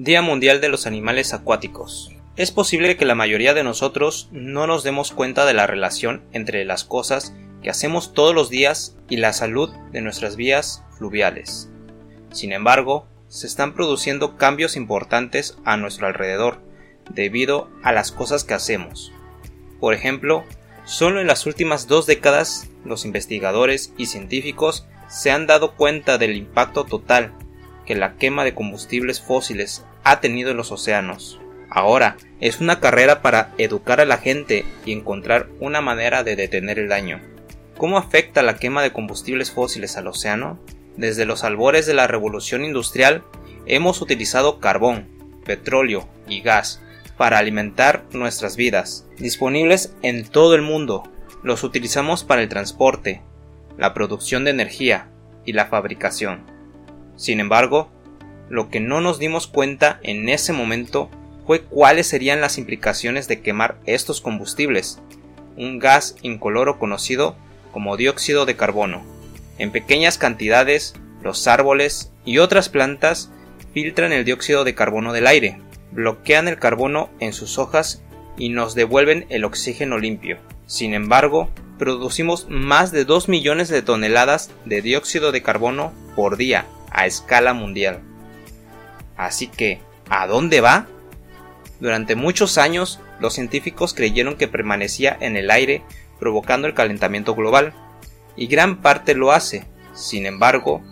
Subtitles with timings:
[0.00, 2.12] Día Mundial de los Animales Acuáticos.
[2.36, 6.64] Es posible que la mayoría de nosotros no nos demos cuenta de la relación entre
[6.64, 11.68] las cosas que hacemos todos los días y la salud de nuestras vías fluviales.
[12.30, 16.60] Sin embargo, se están produciendo cambios importantes a nuestro alrededor
[17.10, 19.12] debido a las cosas que hacemos.
[19.80, 20.44] Por ejemplo,
[20.84, 26.36] solo en las últimas dos décadas los investigadores y científicos se han dado cuenta del
[26.36, 27.34] impacto total
[27.88, 31.40] que la quema de combustibles fósiles ha tenido en los océanos.
[31.70, 36.78] Ahora es una carrera para educar a la gente y encontrar una manera de detener
[36.78, 37.22] el daño.
[37.78, 40.58] ¿Cómo afecta la quema de combustibles fósiles al océano?
[40.98, 43.24] Desde los albores de la revolución industrial
[43.64, 45.08] hemos utilizado carbón,
[45.46, 46.82] petróleo y gas
[47.16, 51.10] para alimentar nuestras vidas, disponibles en todo el mundo.
[51.42, 53.22] Los utilizamos para el transporte,
[53.78, 55.08] la producción de energía
[55.46, 56.57] y la fabricación.
[57.18, 57.90] Sin embargo,
[58.48, 61.10] lo que no nos dimos cuenta en ese momento
[61.46, 65.00] fue cuáles serían las implicaciones de quemar estos combustibles,
[65.56, 67.36] un gas incoloro conocido
[67.72, 69.02] como dióxido de carbono.
[69.58, 73.30] En pequeñas cantidades, los árboles y otras plantas
[73.74, 75.58] filtran el dióxido de carbono del aire,
[75.90, 78.00] bloquean el carbono en sus hojas
[78.36, 80.38] y nos devuelven el oxígeno limpio.
[80.66, 86.64] Sin embargo, producimos más de 2 millones de toneladas de dióxido de carbono por día
[86.90, 88.00] a escala mundial.
[89.16, 90.86] Así que, ¿a dónde va?
[91.80, 95.82] Durante muchos años, los científicos creyeron que permanecía en el aire
[96.18, 97.72] provocando el calentamiento global,
[98.36, 99.66] y gran parte lo hace.
[99.94, 100.82] Sin embargo,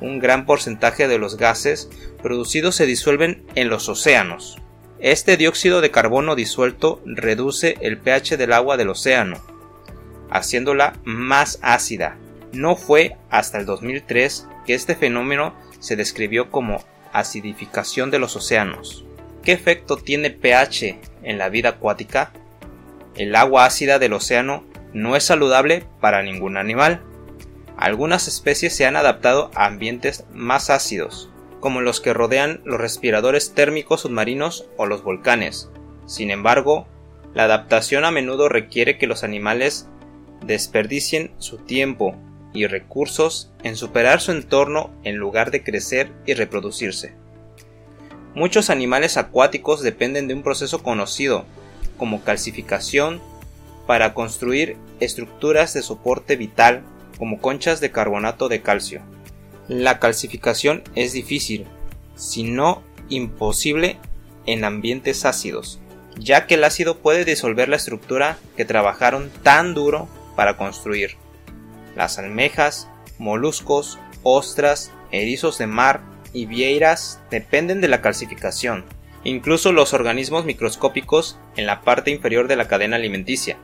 [0.00, 1.88] un gran porcentaje de los gases
[2.22, 4.56] producidos se disuelven en los océanos.
[4.98, 9.42] Este dióxido de carbono disuelto reduce el pH del agua del océano,
[10.30, 12.16] haciéndola más ácida.
[12.52, 19.04] No fue hasta el 2003 que este fenómeno se describió como acidificación de los océanos.
[19.42, 22.32] ¿Qué efecto tiene pH en la vida acuática?
[23.14, 27.00] El agua ácida del océano no es saludable para ningún animal.
[27.76, 31.30] Algunas especies se han adaptado a ambientes más ácidos,
[31.60, 35.70] como los que rodean los respiradores térmicos submarinos o los volcanes.
[36.06, 36.86] Sin embargo,
[37.34, 39.88] la adaptación a menudo requiere que los animales
[40.44, 42.16] desperdicien su tiempo
[42.56, 47.14] y recursos en superar su entorno en lugar de crecer y reproducirse.
[48.34, 51.44] Muchos animales acuáticos dependen de un proceso conocido
[51.98, 53.20] como calcificación
[53.86, 56.82] para construir estructuras de soporte vital
[57.18, 59.02] como conchas de carbonato de calcio.
[59.68, 61.66] La calcificación es difícil,
[62.16, 63.96] si no imposible,
[64.46, 65.80] en ambientes ácidos,
[66.18, 71.16] ya que el ácido puede disolver la estructura que trabajaron tan duro para construir.
[71.96, 76.02] Las almejas, moluscos, ostras, erizos de mar
[76.32, 78.84] y vieiras dependen de la calcificación,
[79.24, 83.56] incluso los organismos microscópicos en la parte inferior de la cadena alimenticia,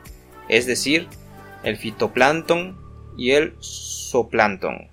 [0.49, 1.07] es decir,
[1.63, 2.77] el fitoplancton
[3.17, 4.89] y el zooplancton.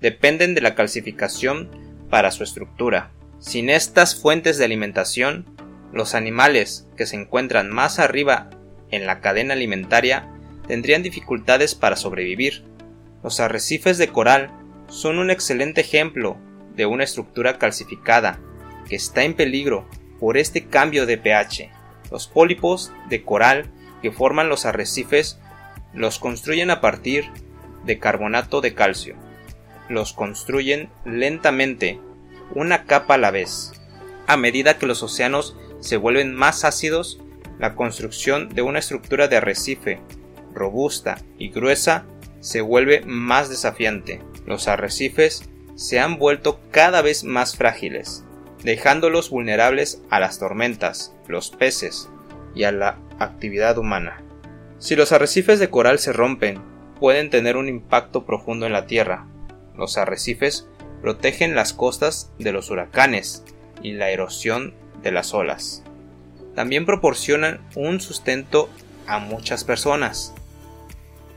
[0.00, 1.70] Dependen de la calcificación
[2.08, 3.10] para su estructura.
[3.38, 5.44] Sin estas fuentes de alimentación,
[5.92, 8.50] los animales que se encuentran más arriba
[8.90, 10.28] en la cadena alimentaria
[10.66, 12.64] tendrían dificultades para sobrevivir.
[13.22, 14.50] Los arrecifes de coral
[14.88, 16.36] son un excelente ejemplo
[16.74, 18.40] de una estructura calcificada
[18.88, 19.88] que está en peligro
[20.20, 21.70] por este cambio de pH.
[22.10, 23.70] Los pólipos de coral
[24.02, 25.38] que forman los arrecifes
[25.92, 27.30] los construyen a partir
[27.84, 29.16] de carbonato de calcio.
[29.88, 32.00] Los construyen lentamente,
[32.54, 33.72] una capa a la vez.
[34.26, 37.20] A medida que los océanos se vuelven más ácidos,
[37.58, 40.00] la construcción de una estructura de arrecife
[40.54, 42.06] robusta y gruesa
[42.40, 44.22] se vuelve más desafiante.
[44.46, 48.24] Los arrecifes se han vuelto cada vez más frágiles,
[48.62, 52.08] dejándolos vulnerables a las tormentas, los peces
[52.54, 54.22] y a la actividad humana.
[54.78, 56.60] Si los arrecifes de coral se rompen,
[56.98, 59.26] pueden tener un impacto profundo en la Tierra.
[59.76, 60.68] Los arrecifes
[61.02, 63.44] protegen las costas de los huracanes
[63.82, 65.84] y la erosión de las olas.
[66.54, 68.68] También proporcionan un sustento
[69.06, 70.34] a muchas personas,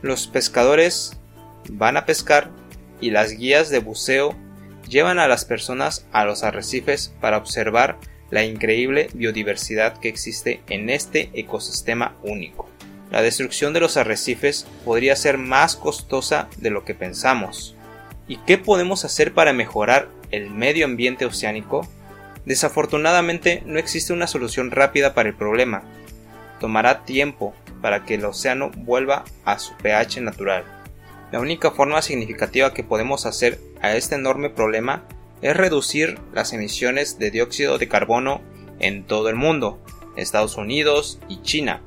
[0.02, 1.18] los pescadores
[1.70, 2.50] van a pescar
[3.00, 4.36] y las guías de buceo
[4.88, 7.98] llevan a las personas a los arrecifes para observar
[8.30, 12.70] la increíble biodiversidad que existe en este ecosistema único.
[13.12, 17.76] La destrucción de los arrecifes podría ser más costosa de lo que pensamos.
[18.28, 21.86] ¿Y qué podemos hacer para mejorar el medio ambiente oceánico?
[22.46, 25.84] Desafortunadamente no existe una solución rápida para el problema.
[26.62, 30.64] Tomará tiempo para que el océano vuelva a su pH natural.
[31.32, 35.04] La única forma significativa que podemos hacer a este enorme problema
[35.42, 38.42] es reducir las emisiones de dióxido de carbono
[38.80, 39.80] en todo el mundo.
[40.16, 41.82] Estados Unidos y China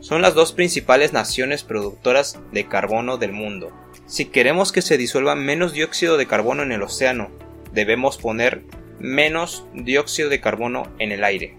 [0.00, 3.70] son las dos principales naciones productoras de carbono del mundo.
[4.06, 7.30] Si queremos que se disuelva menos dióxido de carbono en el océano,
[7.72, 8.62] debemos poner
[8.98, 11.54] menos dióxido de carbono en el aire.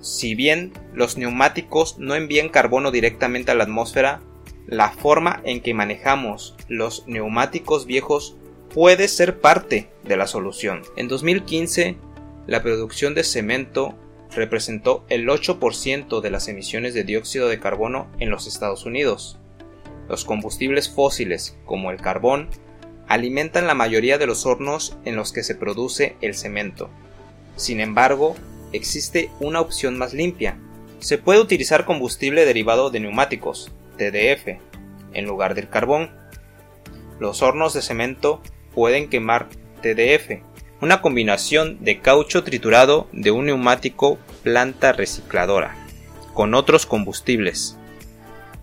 [0.00, 4.20] Si bien los neumáticos no envían carbono directamente a la atmósfera,
[4.66, 8.36] la forma en que manejamos los neumáticos viejos
[8.72, 10.82] puede ser parte de la solución.
[10.96, 11.96] En 2015,
[12.46, 13.98] la producción de cemento
[14.30, 19.38] representó el 8% de las emisiones de dióxido de carbono en los Estados Unidos.
[20.08, 22.48] Los combustibles fósiles, como el carbón,
[23.08, 26.90] alimentan la mayoría de los hornos en los que se produce el cemento.
[27.56, 28.36] Sin embargo,
[28.72, 30.58] existe una opción más limpia.
[31.00, 34.58] Se puede utilizar combustible derivado de neumáticos, TDF,
[35.12, 36.10] en lugar del carbón.
[37.20, 38.42] Los hornos de cemento
[38.74, 39.48] pueden quemar
[39.82, 40.42] TDF,
[40.80, 45.76] una combinación de caucho triturado de un neumático planta recicladora,
[46.34, 47.76] con otros combustibles,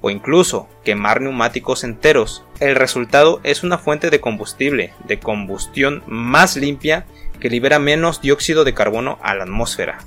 [0.02, 2.44] o incluso quemar neumáticos enteros.
[2.60, 7.06] El resultado es una fuente de combustible de combustión más limpia
[7.40, 10.00] que libera menos dióxido de carbono a la atmósfera.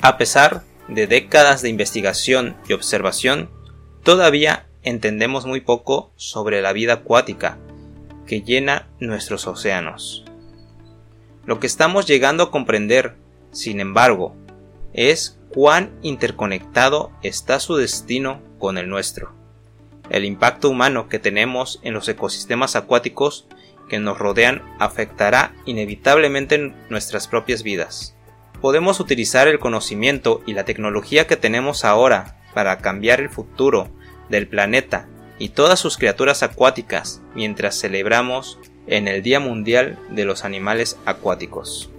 [0.00, 3.50] A pesar de décadas de investigación y observación,
[4.02, 7.58] todavía entendemos muy poco sobre la vida acuática
[8.26, 10.24] que llena nuestros océanos.
[11.44, 13.16] Lo que estamos llegando a comprender,
[13.50, 14.34] sin embargo,
[14.92, 19.32] es cuán interconectado está su destino con el nuestro.
[20.10, 23.46] El impacto humano que tenemos en los ecosistemas acuáticos
[23.92, 28.16] que nos rodean afectará inevitablemente nuestras propias vidas.
[28.62, 33.90] Podemos utilizar el conocimiento y la tecnología que tenemos ahora para cambiar el futuro
[34.30, 40.46] del planeta y todas sus criaturas acuáticas mientras celebramos en el Día Mundial de los
[40.46, 41.91] Animales Acuáticos.